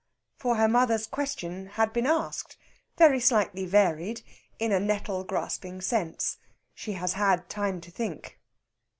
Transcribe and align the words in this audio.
For 0.39 0.55
her 0.55 0.67
mother's 0.67 1.05
question 1.05 1.67
had 1.77 1.93
been 1.93 2.07
asked, 2.07 2.57
very 2.97 3.19
slightly 3.19 3.67
varied, 3.67 4.23
in 4.57 4.71
a 4.71 4.79
nettle 4.79 5.23
grasping 5.23 5.79
sense. 5.79 6.37
She 6.73 6.93
has 6.93 7.13
had 7.13 7.49
time 7.51 7.81
to 7.81 7.91
think. 7.91 8.39